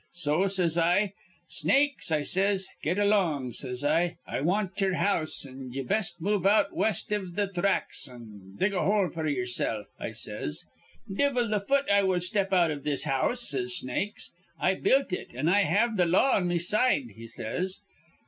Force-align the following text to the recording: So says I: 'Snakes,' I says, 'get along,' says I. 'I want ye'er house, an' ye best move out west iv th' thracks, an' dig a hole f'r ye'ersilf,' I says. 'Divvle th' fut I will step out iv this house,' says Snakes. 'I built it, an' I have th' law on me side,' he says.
So 0.13 0.47
says 0.47 0.79
I: 0.79 1.13
'Snakes,' 1.47 2.11
I 2.11 2.23
says, 2.23 2.67
'get 2.81 2.97
along,' 2.97 3.51
says 3.51 3.85
I. 3.85 4.17
'I 4.25 4.41
want 4.41 4.81
ye'er 4.81 4.95
house, 4.95 5.45
an' 5.45 5.69
ye 5.73 5.83
best 5.83 6.19
move 6.19 6.47
out 6.47 6.75
west 6.75 7.11
iv 7.11 7.35
th' 7.35 7.53
thracks, 7.53 8.09
an' 8.09 8.55
dig 8.57 8.73
a 8.73 8.81
hole 8.83 9.09
f'r 9.09 9.27
ye'ersilf,' 9.31 9.89
I 9.99 10.09
says. 10.09 10.65
'Divvle 11.07 11.49
th' 11.55 11.67
fut 11.67 11.87
I 11.91 12.01
will 12.01 12.19
step 12.19 12.51
out 12.51 12.71
iv 12.71 12.83
this 12.83 13.03
house,' 13.03 13.47
says 13.51 13.75
Snakes. 13.75 14.31
'I 14.59 14.75
built 14.79 15.13
it, 15.13 15.35
an' 15.35 15.47
I 15.47 15.65
have 15.65 15.97
th' 15.97 16.07
law 16.07 16.35
on 16.37 16.47
me 16.47 16.57
side,' 16.57 17.11
he 17.15 17.27
says. 17.27 17.79